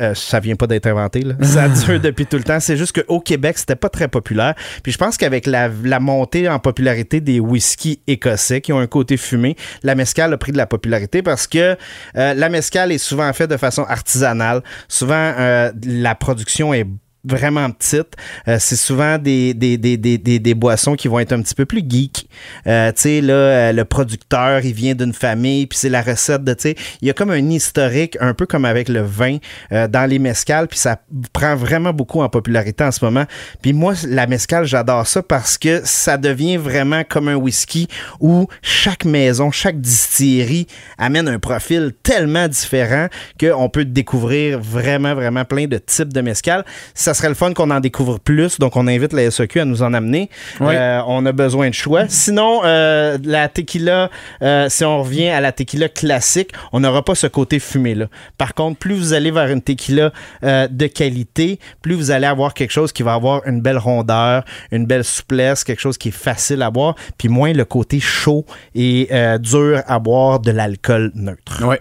Euh, 0.00 0.14
ça 0.14 0.40
vient 0.40 0.56
pas 0.56 0.66
d'être 0.66 0.86
inventé, 0.86 1.20
là. 1.20 1.34
ça 1.42 1.68
dure 1.86 2.00
depuis 2.00 2.26
tout 2.26 2.38
le 2.38 2.42
temps. 2.42 2.58
C'est 2.58 2.76
juste 2.76 3.00
qu'au 3.00 3.20
Québec, 3.20 3.58
c'était 3.58 3.76
pas 3.76 3.90
très 3.90 4.08
populaire. 4.08 4.54
Puis 4.82 4.92
je 4.92 4.98
pense 4.98 5.16
qu'avec 5.16 5.46
la, 5.46 5.70
la 5.84 6.00
montée 6.00 6.48
en 6.48 6.58
popularité 6.58 7.20
des 7.20 7.38
whiskies 7.38 8.00
écossais 8.06 8.60
qui 8.60 8.72
ont 8.72 8.78
un 8.78 8.86
côté 8.86 9.16
fumé, 9.16 9.56
la 9.82 9.94
mescale 9.94 10.32
a 10.32 10.38
pris 10.38 10.52
de 10.52 10.56
la 10.56 10.66
popularité 10.66 11.22
parce 11.22 11.46
que 11.46 11.76
euh, 12.16 12.34
la 12.34 12.48
mescale 12.48 12.92
est 12.92 12.98
souvent 12.98 13.30
faite 13.32 13.50
de 13.50 13.56
façon 13.56 13.82
artisanale. 13.82 14.62
Souvent, 14.88 15.14
euh, 15.38 15.70
la 15.84 16.14
production 16.14 16.72
est 16.72 16.86
vraiment 17.26 17.70
petite. 17.70 18.16
Euh, 18.48 18.56
c'est 18.60 18.76
souvent 18.76 19.18
des, 19.18 19.54
des, 19.54 19.76
des, 19.76 19.96
des, 19.96 20.18
des, 20.18 20.54
boissons 20.54 20.94
qui 20.94 21.08
vont 21.08 21.18
être 21.18 21.32
un 21.32 21.42
petit 21.42 21.54
peu 21.54 21.66
plus 21.66 21.82
geek. 21.86 22.28
Euh, 22.66 22.92
tu 22.92 23.02
sais, 23.02 23.20
là, 23.20 23.34
euh, 23.34 23.72
le 23.72 23.84
producteur, 23.84 24.64
il 24.64 24.72
vient 24.72 24.94
d'une 24.94 25.12
famille, 25.12 25.66
puis 25.66 25.78
c'est 25.78 25.88
la 25.88 26.02
recette 26.02 26.44
de, 26.44 26.54
tu 26.54 26.62
sais, 26.62 26.74
il 27.00 27.08
y 27.08 27.10
a 27.10 27.14
comme 27.14 27.30
un 27.30 27.50
historique, 27.50 28.16
un 28.20 28.34
peu 28.34 28.46
comme 28.46 28.64
avec 28.64 28.88
le 28.88 29.02
vin 29.02 29.38
euh, 29.72 29.88
dans 29.88 30.08
les 30.08 30.18
mescales, 30.18 30.68
puis 30.68 30.78
ça 30.78 31.00
prend 31.32 31.56
vraiment 31.56 31.92
beaucoup 31.92 32.20
en 32.20 32.28
popularité 32.28 32.84
en 32.84 32.90
ce 32.90 33.04
moment. 33.04 33.24
Puis 33.62 33.72
moi, 33.72 33.94
la 34.06 34.26
mescale, 34.26 34.64
j'adore 34.64 35.06
ça 35.06 35.22
parce 35.22 35.58
que 35.58 35.80
ça 35.84 36.16
devient 36.16 36.56
vraiment 36.56 37.02
comme 37.04 37.28
un 37.28 37.36
whisky 37.36 37.88
où 38.20 38.46
chaque 38.62 39.04
maison, 39.04 39.50
chaque 39.50 39.80
distillerie 39.80 40.66
amène 40.98 41.28
un 41.28 41.38
profil 41.38 41.92
tellement 42.02 42.48
différent 42.48 43.08
qu'on 43.40 43.68
peut 43.68 43.84
découvrir 43.84 44.60
vraiment, 44.60 45.14
vraiment 45.14 45.44
plein 45.44 45.66
de 45.66 45.78
types 45.78 46.12
de 46.12 46.20
mescal. 46.20 46.64
Ça 46.94 47.14
serait 47.16 47.28
le 47.28 47.34
fun 47.34 47.52
qu'on 47.52 47.70
en 47.70 47.80
découvre 47.80 48.18
plus, 48.18 48.58
donc 48.58 48.76
on 48.76 48.86
invite 48.86 49.12
la 49.12 49.30
SEQ 49.30 49.60
à 49.60 49.64
nous 49.64 49.82
en 49.82 49.94
amener. 49.94 50.30
Oui. 50.60 50.74
Euh, 50.74 51.00
on 51.06 51.24
a 51.26 51.32
besoin 51.32 51.68
de 51.68 51.74
choix. 51.74 52.04
Sinon, 52.08 52.60
euh, 52.64 53.18
la 53.24 53.48
tequila, 53.48 54.10
euh, 54.42 54.68
si 54.68 54.84
on 54.84 55.02
revient 55.02 55.28
à 55.28 55.40
la 55.40 55.52
tequila 55.52 55.88
classique, 55.88 56.50
on 56.72 56.80
n'aura 56.80 57.04
pas 57.04 57.14
ce 57.14 57.26
côté 57.26 57.58
fumé-là. 57.58 58.06
Par 58.38 58.54
contre, 58.54 58.78
plus 58.78 58.94
vous 58.94 59.12
allez 59.12 59.30
vers 59.30 59.48
une 59.48 59.62
tequila 59.62 60.12
de 60.42 60.86
qualité, 60.86 61.58
plus 61.82 61.94
vous 61.94 62.10
allez 62.10 62.26
avoir 62.26 62.54
quelque 62.54 62.72
chose 62.72 62.92
qui 62.92 63.02
va 63.02 63.14
avoir 63.14 63.46
une 63.46 63.60
belle 63.60 63.78
rondeur, 63.78 64.44
une 64.70 64.86
belle 64.86 65.04
souplesse, 65.04 65.64
quelque 65.64 65.80
chose 65.80 65.98
qui 65.98 66.08
est 66.08 66.12
facile 66.12 66.62
à 66.62 66.70
boire, 66.70 66.94
puis 67.18 67.28
moins 67.28 67.52
le 67.52 67.64
côté 67.64 68.00
chaud 68.00 68.44
et 68.74 69.08
dur 69.40 69.82
à 69.86 69.98
boire 69.98 70.40
de 70.40 70.50
l'alcool 70.50 71.12
neutre. 71.14 71.64
Ouais. 71.64 71.80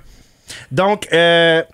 Donc, 0.72 1.08
hier, 1.12 1.66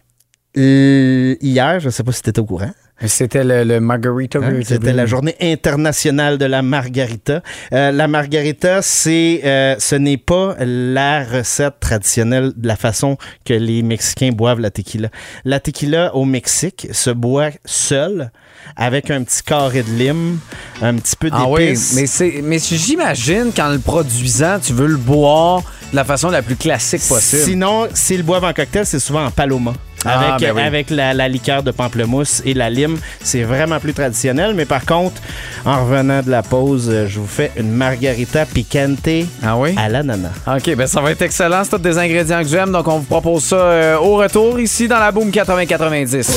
je 0.55 1.85
ne 1.85 1.91
sais 1.91 2.03
pas 2.03 2.11
si 2.11 2.21
tu 2.21 2.29
étais 2.29 2.39
au 2.39 2.45
courant. 2.45 2.71
C'était 3.05 3.43
le, 3.43 3.63
le 3.63 3.79
Margarita. 3.79 4.39
Hein, 4.41 4.59
C'était 4.63 4.93
la 4.93 5.05
journée 5.05 5.35
internationale 5.41 6.37
de 6.37 6.45
la 6.45 6.61
margarita. 6.61 7.41
Euh, 7.73 7.91
la 7.91 8.07
margarita, 8.07 8.81
c'est, 8.81 9.41
euh, 9.43 9.75
ce 9.79 9.95
n'est 9.95 10.17
pas 10.17 10.55
la 10.59 11.23
recette 11.23 11.79
traditionnelle 11.79 12.51
de 12.55 12.67
la 12.67 12.75
façon 12.75 13.17
que 13.45 13.53
les 13.53 13.81
Mexicains 13.81 14.31
boivent 14.31 14.59
la 14.59 14.69
tequila. 14.71 15.09
La 15.45 15.59
tequila 15.59 16.15
au 16.15 16.25
Mexique 16.25 16.87
se 16.91 17.09
boit 17.09 17.49
seule 17.65 18.31
avec 18.75 19.09
un 19.09 19.23
petit 19.23 19.41
carré 19.43 19.81
de 19.83 19.89
lime, 19.91 20.37
un 20.81 20.95
petit 20.95 21.15
peu 21.15 21.29
Ah 21.31 21.47
oui, 21.49 21.67
d'épices. 21.67 21.93
mais, 21.95 22.05
c'est, 22.07 22.41
mais 22.43 22.59
j'imagine 22.59 23.51
qu'en 23.55 23.69
le 23.69 23.79
produisant, 23.79 24.59
tu 24.63 24.73
veux 24.73 24.87
le 24.87 24.97
boire 24.97 25.63
de 25.91 25.95
la 25.95 26.03
façon 26.03 26.29
la 26.29 26.41
plus 26.41 26.55
classique 26.55 27.01
possible. 27.07 27.41
Sinon, 27.43 27.87
s'ils 27.93 28.17
le 28.17 28.23
boivent 28.23 28.43
en 28.45 28.53
cocktail, 28.53 28.85
c'est 28.85 28.99
souvent 28.99 29.25
en 29.25 29.31
paloma. 29.31 29.73
Ah, 30.05 30.33
Avec, 30.35 30.47
ben 30.49 30.55
oui. 30.55 30.61
avec 30.63 30.89
la, 30.89 31.13
la 31.13 31.27
liqueur 31.27 31.61
de 31.63 31.71
pamplemousse 31.71 32.41
et 32.45 32.53
la 32.53 32.69
lime, 32.69 32.97
c'est 33.23 33.43
vraiment 33.43 33.79
plus 33.79 33.93
traditionnel. 33.93 34.53
Mais 34.55 34.65
par 34.65 34.85
contre, 34.85 35.21
en 35.65 35.83
revenant 35.85 36.21
de 36.21 36.31
la 36.31 36.41
pause, 36.43 36.89
euh, 36.91 37.05
je 37.07 37.19
vous 37.19 37.27
fais 37.27 37.51
une 37.55 37.71
margarita 37.71 38.45
picante 38.45 39.07
Ah 39.43 39.57
oui? 39.57 39.75
à 39.77 39.89
l'ananas. 39.89 40.29
OK, 40.47 40.75
ben 40.75 40.87
ça 40.87 41.01
va 41.01 41.11
être 41.11 41.21
excellent. 41.21 41.63
C'est 41.63 41.71
tous 41.71 41.77
des 41.77 41.97
ingrédients 41.97 42.41
que 42.41 42.47
j'aime. 42.47 42.71
Donc, 42.71 42.87
on 42.87 42.97
vous 42.99 43.05
propose 43.05 43.43
ça 43.43 43.55
euh, 43.57 43.97
au 43.97 44.15
retour 44.17 44.59
ici 44.59 44.87
dans 44.87 44.99
la 44.99 45.11
Boom 45.11 45.29
80-90. 45.29 46.29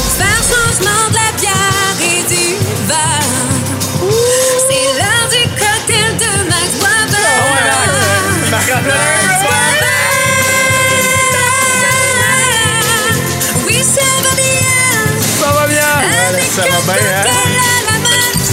Ça 16.55 16.63
va 16.63 16.93
bien, 16.93 17.03
hein? 17.17 17.25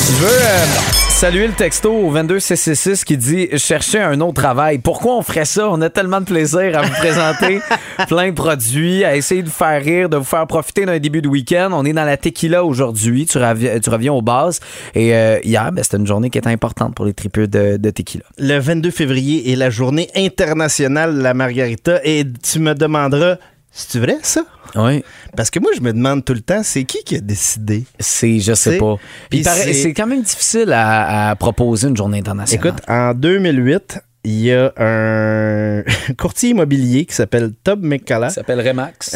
Je 0.07 0.25
veux 0.25 0.27
euh, 0.27 0.65
saluer 1.09 1.47
le 1.47 1.53
texto 1.53 1.91
au 1.93 2.09
22666 2.11 3.05
qui 3.05 3.17
dit 3.17 3.47
«Cherchez 3.57 3.99
un 3.99 4.19
autre 4.21 4.41
travail». 4.41 4.77
Pourquoi 4.83 5.15
on 5.17 5.21
ferait 5.21 5.45
ça? 5.45 5.69
On 5.69 5.81
a 5.81 5.89
tellement 5.89 6.19
de 6.19 6.25
plaisir 6.25 6.77
à 6.77 6.81
vous 6.81 6.91
présenter 6.93 7.59
plein 8.07 8.29
de 8.29 8.35
produits, 8.35 9.03
à 9.03 9.15
essayer 9.15 9.41
de 9.41 9.47
vous 9.47 9.53
faire 9.53 9.81
rire, 9.81 10.09
de 10.09 10.17
vous 10.17 10.23
faire 10.23 10.45
profiter 10.47 10.85
d'un 10.85 10.99
début 10.99 11.21
de 11.21 11.27
week-end. 11.27 11.69
On 11.73 11.85
est 11.85 11.93
dans 11.93 12.03
la 12.03 12.17
tequila 12.17 12.63
aujourd'hui. 12.65 13.25
Tu, 13.25 13.37
reviens- 13.37 13.79
tu 13.79 13.89
reviens 13.89 14.13
aux 14.13 14.21
bases. 14.21 14.59
Et 14.95 15.15
euh, 15.15 15.39
hier, 15.43 15.71
ben, 15.71 15.83
c'était 15.83 15.97
une 15.97 16.07
journée 16.07 16.29
qui 16.29 16.37
était 16.37 16.49
importante 16.49 16.93
pour 16.95 17.05
les 17.05 17.13
tripeux 17.13 17.47
de, 17.47 17.77
de 17.77 17.89
tequila. 17.89 18.23
Le 18.37 18.59
22 18.59 18.91
février 18.91 19.51
est 19.51 19.55
la 19.55 19.69
journée 19.69 20.09
internationale 20.15 21.15
de 21.17 21.21
la 21.21 21.33
margarita 21.33 21.99
et 22.03 22.25
tu 22.51 22.59
me 22.59 22.73
demanderas 22.73 23.37
C'est 23.73 23.99
vrai, 23.99 24.17
ça? 24.21 24.43
Oui. 24.75 25.03
Parce 25.35 25.49
que 25.49 25.59
moi, 25.59 25.71
je 25.75 25.81
me 25.81 25.93
demande 25.93 26.25
tout 26.25 26.33
le 26.33 26.41
temps, 26.41 26.61
c'est 26.63 26.83
qui 26.83 27.03
qui 27.05 27.15
a 27.15 27.19
décidé? 27.21 27.85
C'est, 27.99 28.39
je 28.39 28.53
sais 28.53 28.77
pas. 28.77 28.95
Puis 29.29 29.43
c'est- 29.45 29.93
quand 29.93 30.07
même 30.07 30.23
difficile 30.23 30.73
à, 30.73 31.29
à 31.29 31.35
proposer 31.35 31.87
une 31.87 31.95
journée 31.95 32.19
internationale. 32.19 32.67
Écoute, 32.67 32.81
en 32.89 33.13
2008, 33.13 33.99
il 34.25 34.41
y 34.41 34.51
a 34.53 34.71
un 34.77 35.83
courtier 36.17 36.49
immobilier 36.49 37.05
qui 37.05 37.15
s'appelle 37.15 37.53
Tob 37.63 37.81
McCullough 37.81 38.29
ça 38.29 38.35
s'appelle 38.35 38.65
Remax. 38.67 39.15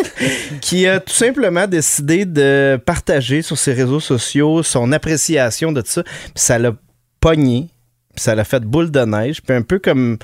qui 0.60 0.86
a 0.86 1.00
tout 1.00 1.12
simplement 1.14 1.66
décidé 1.66 2.24
de 2.26 2.78
partager 2.84 3.42
sur 3.42 3.56
ses 3.58 3.72
réseaux 3.72 4.00
sociaux 4.00 4.62
son 4.62 4.92
appréciation 4.92 5.72
de 5.72 5.82
ça. 5.84 6.02
Puis 6.02 6.32
ça 6.36 6.58
l'a 6.58 6.72
pogné, 7.20 7.68
ça 8.22 8.34
l'a 8.34 8.44
fait 8.44 8.64
boule 8.64 8.90
de 8.90 9.00
neige, 9.00 9.42
puis 9.42 9.56
un 9.56 9.62
peu 9.62 9.78
comme 9.78 10.18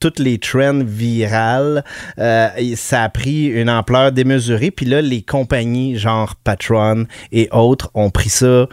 toutes 0.00 0.18
les 0.18 0.38
trends 0.38 0.82
virales, 0.84 1.84
euh, 2.18 2.48
ça 2.76 3.02
a 3.02 3.08
pris 3.08 3.46
une 3.46 3.70
ampleur 3.70 4.12
démesurée. 4.12 4.70
Puis 4.70 4.86
là, 4.86 5.02
les 5.02 5.22
compagnies 5.22 5.98
genre 5.98 6.36
Patron 6.36 7.06
et 7.32 7.48
autres 7.50 7.90
ont 7.94 8.10
pris 8.10 8.28
ça 8.28 8.68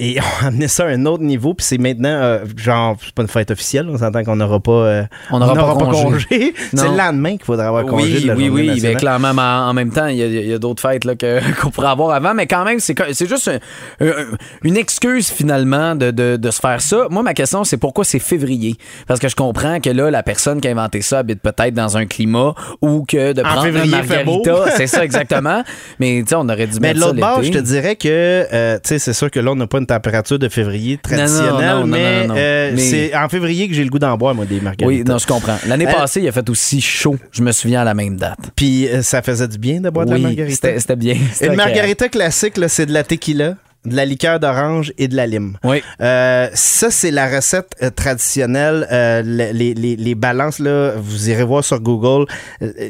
et 0.00 0.18
ont 0.42 0.46
amené 0.46 0.66
ça 0.66 0.84
à 0.84 0.88
un 0.88 1.06
autre 1.06 1.22
niveau. 1.22 1.54
Puis 1.54 1.64
c'est 1.66 1.78
maintenant, 1.78 2.08
euh, 2.08 2.44
genre, 2.56 2.96
c'est 3.04 3.14
pas 3.14 3.22
une 3.22 3.28
fête 3.28 3.50
officielle, 3.50 3.86
on 3.88 3.98
s'entend 3.98 4.24
qu'on 4.24 4.36
n'aura 4.36 4.58
pas, 4.58 4.72
euh, 4.72 5.02
On 5.30 5.38
n'aura 5.38 5.54
pas 5.54 5.84
congé. 5.84 6.26
c'est 6.74 6.88
le 6.88 6.96
lendemain 6.96 7.36
qu'il 7.36 7.44
faudra 7.44 7.68
avoir 7.68 7.84
congé. 7.86 8.14
Oui, 8.16 8.22
de 8.22 8.26
la 8.28 8.34
oui, 8.34 8.48
oui. 8.48 8.66
nationale. 8.68 8.92
Mais 8.94 8.98
clairement, 8.98 9.34
mais 9.34 9.42
en 9.42 9.72
même 9.74 9.92
temps, 9.92 10.06
il 10.06 10.16
y 10.16 10.52
a, 10.52 10.56
a 10.56 10.58
d'autres 10.58 10.80
fêtes 10.82 11.04
là, 11.04 11.14
que- 11.14 11.40
qu'on 11.60 11.70
pourrait 11.70 11.88
avoir 11.88 12.10
avant. 12.10 12.34
Mais 12.34 12.46
quand 12.46 12.64
même, 12.64 12.80
c'est 12.80 12.94
c'est 13.12 13.28
juste 13.28 13.48
un- 13.48 14.06
un- 14.06 14.36
une 14.64 14.76
excuse 14.76 15.30
finalement 15.30 15.94
de, 15.94 16.10
de- 16.10 16.36
de 16.36 16.50
se 16.50 16.60
faire 16.60 16.80
ça. 16.80 17.06
Moi, 17.10 17.22
ma 17.22 17.34
question, 17.34 17.64
c'est 17.64 17.76
pourquoi 17.76 18.04
c'est 18.04 18.18
février? 18.18 18.76
Parce 19.06 19.20
que 19.20 19.28
je 19.28 19.36
comprends 19.36 19.80
que 19.80 19.90
là, 19.90 20.10
la 20.10 20.22
personne 20.22 20.60
qui 20.60 20.68
a 20.68 20.70
inventé 20.70 21.02
ça 21.02 21.18
habite 21.20 21.40
peut-être 21.42 21.74
dans 21.74 21.96
un 21.96 22.06
climat 22.06 22.54
ou 22.80 23.04
que 23.06 23.32
de 23.32 23.40
En 23.42 23.44
prendre 23.44 23.62
février, 23.64 23.94
un 23.94 23.98
il 23.98 24.04
fait 24.04 24.24
beau. 24.24 24.42
margarita, 24.44 24.76
c'est 24.76 24.86
ça 24.86 25.04
exactement. 25.04 25.62
Mais 25.98 26.20
tu 26.22 26.28
sais, 26.30 26.34
on 26.36 26.48
aurait 26.48 26.66
dû 26.66 26.78
Mais 26.80 26.88
mettre 26.88 26.96
de 26.96 27.00
ça 27.00 27.06
l'autre 27.08 27.20
bord, 27.20 27.42
je 27.42 27.50
te 27.50 27.58
dirais 27.58 27.96
que, 27.96 28.08
euh, 28.08 28.76
tu 28.82 28.88
sais, 28.88 28.98
c'est 28.98 29.12
sûr 29.12 29.30
que 29.30 29.40
là, 29.40 29.50
on 29.52 29.56
n'a 29.56 29.66
pas 29.66 29.78
une 29.78 29.86
température 29.94 30.38
de 30.38 30.48
février 30.48 30.96
traditionnelle, 30.98 31.52
non, 31.74 31.80
non, 31.80 31.86
mais, 31.86 32.26
non, 32.26 32.34
non. 32.34 32.40
euh, 32.40 32.72
Mais- 32.74 32.80
c'est 32.80 33.14
en 33.16 33.28
février 33.28 33.68
que 33.68 33.74
j'ai 33.74 33.84
le 33.84 33.90
goût 33.90 33.98
d'en 33.98 34.16
boire, 34.16 34.34
moi, 34.34 34.44
des 34.44 34.60
margaritas. 34.60 34.86
Oui, 34.86 35.04
non, 35.04 35.18
je 35.18 35.26
comprends. 35.26 35.56
L'année 35.66 35.86
Euh, 35.88 35.92
passée, 35.92 36.20
il 36.20 36.28
a 36.28 36.32
fait 36.32 36.48
aussi 36.48 36.80
chaud. 36.80 37.16
Je 37.32 37.42
me 37.42 37.52
souviens 37.52 37.80
à 37.80 37.84
la 37.84 37.94
même 37.94 38.16
date. 38.16 38.38
Puis 38.54 38.88
euh, 38.88 39.02
ça 39.02 39.20
faisait 39.22 39.48
du 39.48 39.58
bien 39.58 39.80
de 39.80 39.90
boire 39.90 40.06
de 40.06 40.10
la 40.12 40.16
oui, 40.16 40.22
margarita. 40.22 40.78
c'était 40.78 40.96
bien. 40.96 41.16
Une 41.42 41.54
margarita 41.56 42.08
classique, 42.08 42.54
c'est 42.68 42.86
de 42.86 42.92
la 42.92 43.02
tequila, 43.04 43.54
de 43.86 43.96
la 43.96 44.04
liqueur 44.04 44.38
d'orange 44.40 44.92
et 44.98 45.08
de 45.08 45.16
la 45.16 45.26
lime. 45.26 45.56
Oui. 45.64 45.82
Euh, 46.02 46.48
ça, 46.54 46.90
c'est 46.90 47.10
la 47.10 47.28
recette 47.28 47.70
euh, 47.82 47.88
traditionnelle. 47.90 48.86
Euh, 48.92 49.22
le- 49.24 49.52
les, 49.52 49.72
les- 49.74 49.96
les 49.96 50.14
balances, 50.14 50.58
là, 50.58 50.92
vous 50.96 51.30
irez 51.30 51.44
voir 51.44 51.64
sur 51.64 51.80
Google. 51.80 52.26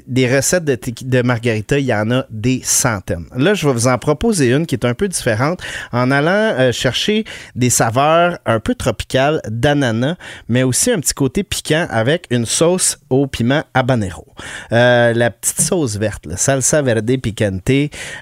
Des 0.07 0.35
recettes 0.35 0.65
de, 0.65 0.77
de 1.03 1.23
margarita, 1.23 1.79
il 1.79 1.85
y 1.87 1.95
en 1.95 2.11
a 2.11 2.25
des 2.31 2.61
centaines. 2.65 3.27
Là, 3.37 3.55
je 3.55 3.67
vais 3.67 3.73
vous 3.73 3.87
en 3.87 3.99
proposer 3.99 4.51
une 4.51 4.67
qui 4.67 4.75
est 4.75 4.85
un 4.85 4.95
peu 4.95 5.07
différente 5.09 5.61
en 5.93 6.11
allant 6.11 6.73
chercher 6.73 7.25
des 7.55 7.71
saveurs 7.71 8.39
un 8.47 8.59
peu 8.61 8.75
tropicales 8.75 9.41
d'ananas, 9.49 10.17
mais 10.49 10.63
aussi 10.65 10.91
un 10.91 10.99
petit 11.01 11.15
côté 11.15 11.43
piquant 11.45 11.87
avec 11.91 12.27
une 12.31 12.47
sauce 12.47 12.99
au 13.11 13.27
piment 13.27 13.63
habanero. 13.75 14.27
La 14.71 15.31
petite 15.31 15.61
sauce 15.61 15.97
verte, 15.97 16.27
là, 16.27 16.37
salsa 16.37 16.83
verde 16.83 17.11
picante. 17.23 17.71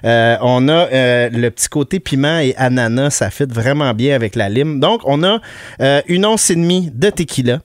On 0.03 0.67
a 0.69 0.87
le 1.29 1.49
petit 1.49 1.67
côté 1.69 1.99
piment 1.99 2.39
et 2.39 2.55
ananas, 2.59 3.11
ça 3.11 3.31
fit 3.31 3.45
vraiment 3.45 3.93
bien 3.93 4.15
avec 4.15 4.35
la 4.35 4.49
lime. 4.49 4.79
Donc, 4.79 5.01
on 5.05 5.23
a 5.23 5.39
euh, 5.81 6.01
une 6.07 6.25
once 6.25 6.49
et 6.49 6.55
demie 6.55 6.91
de 6.93 7.09
tequila, 7.09 7.61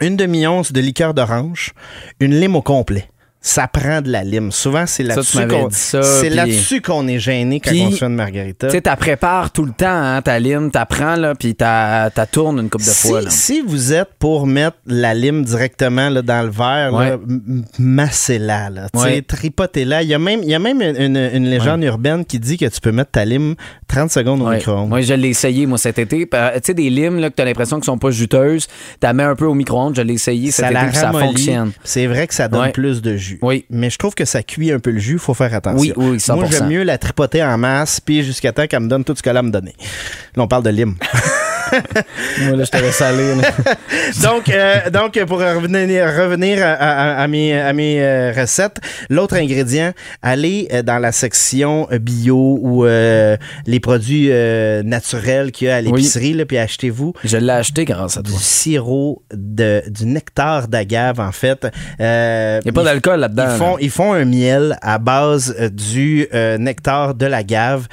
une 0.00 0.16
demi-once 0.16 0.72
de 0.72 0.80
liqueur 0.80 1.14
d'orange, 1.14 1.72
une 2.18 2.38
lime 2.40 2.56
au 2.56 2.62
complet. 2.62 3.08
Ça 3.40 3.68
prend 3.68 4.00
de 4.02 4.10
la 4.10 4.24
lime. 4.24 4.50
Souvent, 4.50 4.84
c'est 4.86 5.04
tu 5.04 5.08
là-dessus 5.08 5.46
qu'on 5.46 5.68
c'est 5.70 6.28
là-dessus 6.28 6.82
qu'on 6.82 7.06
est 7.06 7.20
gêné 7.20 7.60
quand 7.60 7.70
on 7.72 7.90
se 7.92 7.96
fait 7.98 8.06
une 8.06 8.14
margarita. 8.16 8.66
Tu 8.66 8.72
sais, 8.72 8.80
t'as 8.80 8.96
prépares 8.96 9.52
tout 9.52 9.64
le 9.64 9.70
temps, 9.70 9.86
hein, 9.88 10.20
ta 10.22 10.40
lime, 10.40 10.70
t'apprends, 10.72 11.14
là, 11.14 11.34
puis 11.36 11.54
t'as 11.54 12.10
t'as 12.10 12.26
tournes 12.26 12.58
une 12.58 12.68
coupe 12.68 12.80
de 12.82 12.86
Si, 12.86 13.08
fois. 13.08 13.22
Là. 13.22 13.30
si 13.30 13.62
vous 13.64 13.92
êtes 13.92 14.10
pour 14.18 14.46
mettre 14.48 14.76
la 14.86 15.14
lime 15.14 15.44
directement 15.44 16.08
là, 16.10 16.22
dans 16.22 16.42
le 16.42 16.50
verre, 16.50 16.92
Ouais. 16.92 17.16
massez-la. 17.78 18.70
Là, 18.70 18.88
Tu 18.92 18.98
Ouais. 19.00 19.22
Tripotez-la. 19.22 20.02
Il 20.02 20.08
y 20.08 20.14
a 20.14 20.18
même, 20.18 20.40
il 20.42 20.48
y 20.50 20.54
a 20.54 20.58
même 20.58 20.80
une, 20.82 21.16
une- 21.16 21.48
légende 21.48 21.82
urbaine 21.84 22.24
qui 22.24 22.38
dit 22.40 22.56
que 22.58 22.66
tu 22.66 22.80
peux 22.80 22.92
mettre 22.92 23.12
ta 23.12 23.24
lime 23.24 23.54
30 23.86 24.10
secondes 24.10 24.42
au 24.42 24.50
micro-ondes. 24.50 24.88
Moi, 24.88 25.00
je 25.02 25.14
l'ai 25.14 25.28
essayé, 25.28 25.64
moi, 25.66 25.78
cet 25.78 25.98
été. 25.98 26.26
Pa- 26.26 26.52
Tu 26.56 26.60
sais, 26.64 26.74
des 26.74 26.90
limes, 26.90 27.18
là, 27.20 27.30
que 27.30 27.34
t'as 27.36 27.44
l'impression 27.44 27.76
qu'ils 27.76 27.84
sont 27.86 27.98
pas 27.98 28.10
juteuses, 28.10 28.66
t'as 29.00 29.12
mets 29.12 29.22
un 29.22 29.34
peu 29.36 29.46
au 29.46 29.54
micro-ondes, 29.54 29.94
je 29.96 30.02
l'ai 30.02 30.14
essayé 30.14 30.50
cet 30.50 30.64
ça 30.66 30.70
été, 30.72 30.86
la 30.86 30.92
ça 30.92 31.12
fonctionne. 31.12 31.72
C'est 31.84 32.06
vrai 32.06 32.26
que 32.26 32.34
ça 32.34 32.48
donne 32.48 32.72
plus 32.72 33.00
de 33.00 33.16
jus. 33.16 33.27
Oui. 33.42 33.64
Mais 33.70 33.90
je 33.90 33.98
trouve 33.98 34.14
que 34.14 34.24
ça 34.24 34.42
cuit 34.42 34.72
un 34.72 34.78
peu 34.78 34.90
le 34.90 34.98
jus. 34.98 35.14
Il 35.14 35.18
faut 35.18 35.34
faire 35.34 35.54
attention. 35.54 35.94
Oui, 35.96 36.10
oui, 36.10 36.16
100%. 36.16 36.34
Moi, 36.36 36.46
j'aime 36.50 36.68
mieux 36.68 36.82
la 36.82 36.98
tripoter 36.98 37.42
en 37.42 37.58
masse, 37.58 38.00
puis 38.00 38.22
jusqu'à 38.22 38.52
temps 38.52 38.66
qu'elle 38.66 38.80
me 38.80 38.88
donne 38.88 39.04
tout 39.04 39.14
ce 39.16 39.22
qu'elle 39.22 39.36
a 39.36 39.40
à 39.40 39.42
me 39.42 39.50
donner. 39.50 39.74
Là, 40.36 40.42
on 40.42 40.48
parle 40.48 40.62
de 40.62 40.70
lime. 40.70 40.96
Moi, 42.42 42.56
là, 42.56 42.64
je 42.64 43.04
aller. 43.04 43.34
là. 43.34 43.42
donc, 44.22 44.48
euh, 44.48 44.90
donc, 44.90 45.18
pour 45.26 45.38
revenir, 45.38 46.04
revenir 46.06 46.64
à, 46.64 46.72
à- 46.72 47.22
à 47.22 47.28
mes, 47.28 47.58
à 47.58 47.72
mes 47.72 48.02
euh, 48.02 48.32
recettes, 48.36 48.78
l'autre 49.10 49.36
ingrédient, 49.36 49.92
allez 50.22 50.68
euh, 50.72 50.82
dans 50.82 50.98
la 50.98 51.12
section 51.12 51.88
euh, 51.92 51.98
bio 51.98 52.58
ou 52.60 52.84
euh, 52.86 53.36
les 53.66 53.80
produits 53.80 54.28
euh, 54.30 54.82
naturels 54.82 55.52
qu'il 55.52 55.68
y 55.68 55.70
a 55.70 55.76
à 55.76 55.80
l'épicerie, 55.80 56.34
là, 56.34 56.44
puis 56.46 56.58
achetez-vous 56.58 57.12
je 57.24 57.36
l'ai 57.36 57.52
acheté 57.52 57.84
grâce 57.84 58.16
à 58.16 58.22
du 58.22 58.30
toi. 58.30 58.40
sirop, 58.40 59.22
de, 59.32 59.82
du 59.88 60.06
nectar 60.06 60.68
d'agave, 60.68 61.20
en 61.20 61.32
fait. 61.32 61.66
Euh, 62.00 62.60
Il 62.62 62.66
n'y 62.66 62.70
a 62.70 62.72
pas 62.72 62.84
d'alcool 62.84 63.20
là-dedans. 63.20 63.44
ils 63.44 63.48
là. 63.50 63.56
font, 63.56 63.78
ils 63.80 63.90
font 63.90 64.12
un 64.12 64.24
miel 64.24 64.78
à 64.82 64.98
base 64.98 65.54
euh, 65.58 65.68
du 65.68 66.26
euh, 66.34 66.58
nectar 66.58 67.14
de 67.14 67.26
l'agave. 67.26 67.86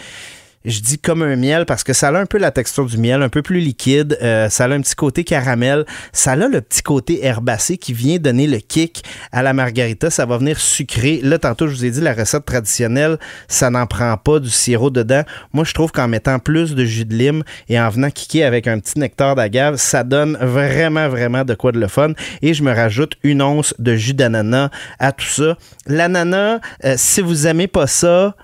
Je 0.65 0.79
dis 0.79 0.97
comme 0.97 1.21
un 1.21 1.35
miel 1.35 1.65
parce 1.65 1.83
que 1.83 1.93
ça 1.93 2.09
a 2.09 2.17
un 2.19 2.25
peu 2.25 2.39
la 2.39 2.49
texture 2.49 2.85
du 2.87 2.97
miel, 2.97 3.21
un 3.21 3.29
peu 3.29 3.43
plus 3.43 3.59
liquide. 3.59 4.17
euh, 4.21 4.49
ça 4.49 4.65
a 4.65 4.69
un 4.69 4.81
petit 4.81 4.95
côté 4.95 5.23
caramel. 5.23 5.85
Ça 6.11 6.31
a 6.31 6.35
le 6.35 6.59
petit 6.59 6.81
côté 6.81 7.23
herbacé 7.23 7.77
qui 7.77 7.93
vient 7.93 8.17
donner 8.17 8.47
le 8.47 8.57
kick 8.57 9.03
à 9.31 9.43
la 9.43 9.53
margarita. 9.53 10.09
Ça 10.09 10.25
va 10.25 10.37
venir 10.37 10.59
sucré. 10.59 11.19
Là, 11.21 11.37
tantôt, 11.37 11.67
je 11.67 11.75
vous 11.75 11.85
ai 11.85 11.91
dit, 11.91 12.01
la 12.01 12.13
recette 12.13 12.45
traditionnelle, 12.45 13.19
ça 13.47 13.69
n'en 13.69 13.85
prend 13.85 14.17
pas 14.17 14.39
du 14.39 14.49
sirop 14.49 14.89
dedans. 14.89 15.21
Moi, 15.53 15.65
je 15.65 15.73
trouve 15.73 15.91
qu'en 15.91 16.07
mettant 16.07 16.39
plus 16.39 16.73
de 16.73 16.83
jus 16.83 17.05
de 17.05 17.13
lime 17.13 17.43
et 17.69 17.79
en 17.79 17.89
venant 17.89 18.09
kicker 18.09 18.43
avec 18.43 18.67
un 18.67 18.79
petit 18.79 18.97
nectar 18.97 19.35
d'agave, 19.35 19.75
ça 19.75 20.03
donne 20.03 20.35
vraiment, 20.41 21.09
vraiment 21.09 21.45
de 21.45 21.53
quoi 21.53 21.73
de 21.73 21.79
le 21.79 21.87
fun. 21.87 22.13
Et 22.41 22.55
je 22.55 22.63
me 22.63 22.73
rajoute 22.73 23.17
une 23.23 23.43
once 23.43 23.75
de 23.77 23.95
jus 23.95 24.15
d'ananas 24.15 24.69
à 24.97 25.11
tout 25.11 25.25
ça. 25.25 25.57
L'ananas, 25.85 26.59
euh, 26.83 26.95
si 26.97 27.21
vous 27.21 27.45
aimez 27.45 27.67
pas 27.67 27.85
ça, 27.85 28.35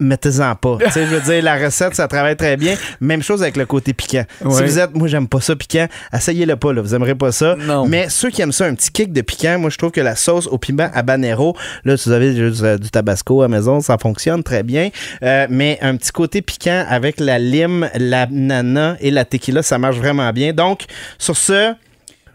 mettez-en 0.00 0.54
pas. 0.56 0.78
tu 0.84 0.90
sais, 0.90 1.06
je 1.06 1.14
veux 1.14 1.20
dire, 1.20 1.42
la 1.44 1.56
recette, 1.56 1.94
ça 1.94 2.08
travaille 2.08 2.36
très 2.36 2.56
bien. 2.56 2.74
Même 3.00 3.22
chose 3.22 3.42
avec 3.42 3.56
le 3.56 3.66
côté 3.66 3.92
piquant. 3.92 4.24
Si 4.40 4.44
vous 4.62 4.78
êtes, 4.78 4.94
moi, 4.96 5.06
j'aime 5.06 5.28
pas 5.28 5.40
ça 5.40 5.54
piquant, 5.54 5.86
essayez-le 6.12 6.56
pas, 6.56 6.72
là. 6.72 6.82
Vous 6.82 6.94
aimerez 6.94 7.14
pas 7.14 7.30
ça. 7.30 7.54
Non. 7.56 7.86
Mais 7.86 8.08
ceux 8.08 8.30
qui 8.30 8.42
aiment 8.42 8.52
ça, 8.52 8.64
un 8.66 8.74
petit 8.74 8.90
kick 8.90 9.12
de 9.12 9.20
piquant, 9.20 9.58
moi, 9.58 9.70
je 9.70 9.78
trouve 9.78 9.90
que 9.92 10.00
la 10.00 10.16
sauce 10.16 10.46
au 10.48 10.58
piment 10.58 10.90
habanero, 10.92 11.56
là, 11.84 11.96
si 11.96 12.08
vous 12.08 12.14
avez 12.14 12.34
juste 12.34 12.62
euh, 12.62 12.78
du 12.78 12.90
tabasco 12.90 13.42
à 13.42 13.48
maison, 13.48 13.80
ça 13.80 13.96
fonctionne 13.98 14.42
très 14.42 14.62
bien. 14.62 14.90
Euh, 15.22 15.46
mais 15.48 15.78
un 15.82 15.96
petit 15.96 16.10
côté 16.10 16.42
piquant 16.42 16.84
avec 16.88 17.20
la 17.20 17.38
lime, 17.38 17.88
la 17.94 18.26
nana 18.30 18.96
et 19.00 19.10
la 19.10 19.24
tequila, 19.24 19.62
ça 19.62 19.78
marche 19.78 19.96
vraiment 19.96 20.30
bien. 20.32 20.52
Donc, 20.52 20.84
sur 21.18 21.36
ce, 21.36 21.74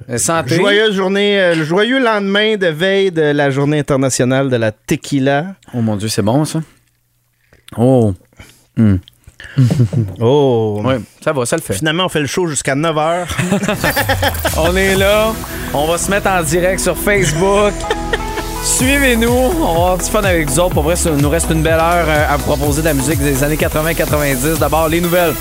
Euh, 0.10 0.18
Santé. 0.20 0.56
joyeuse 0.56 0.94
journée, 0.96 1.40
euh, 1.40 1.64
joyeux 1.66 2.00
lendemain 2.00 2.56
de 2.56 2.68
veille 2.68 3.12
de 3.12 3.24
la 3.24 3.50
journée 3.50 3.80
internationale 3.80 4.48
de 4.48 4.56
la 4.56 4.72
tequila. 4.72 5.56
Oh 5.74 5.82
mon 5.82 5.96
Dieu, 5.96 6.08
c'est 6.08 6.22
bon, 6.22 6.46
ça. 6.46 6.62
Oh. 7.78 8.14
Oh! 10.20 10.82
Ouais, 10.84 11.00
ça 11.24 11.32
va, 11.32 11.46
ça 11.46 11.56
le 11.56 11.62
fait. 11.62 11.74
Finalement, 11.74 12.06
on 12.06 12.10
fait 12.10 12.20
le 12.20 12.28
show 12.28 12.48
jusqu'à 12.48 12.76
9h. 12.76 13.26
On 14.58 14.76
est 14.76 14.96
là. 14.96 15.32
On 15.74 15.88
va 15.88 15.98
se 15.98 16.10
mettre 16.10 16.28
en 16.30 16.42
direct 16.44 16.80
sur 16.80 16.98
Facebook. 16.98 17.74
Suivez-nous. 18.64 19.30
On 19.30 19.64
va 19.64 19.70
avoir 19.70 19.98
du 19.98 20.06
fun 20.06 20.24
avec 20.24 20.50
vous 20.50 20.60
autres. 20.60 20.74
Pour 20.74 20.84
vrai, 20.84 20.96
ça 20.96 21.12
nous 21.12 21.30
reste 21.30 21.50
une 21.52 21.62
belle 21.62 21.74
heure 21.80 22.06
euh, 22.08 22.34
à 22.34 22.38
vous 22.38 22.44
proposer 22.44 22.82
de 22.82 22.88
la 22.88 22.94
musique 22.94 23.20
des 23.20 23.44
années 23.44 23.56
80-90. 23.56 24.58
D'abord, 24.60 24.90
les 24.90 25.02
nouvelles. 25.02 25.34